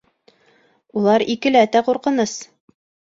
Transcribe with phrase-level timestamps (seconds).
[1.01, 2.33] Улар икеләтә ҡурҡыныс.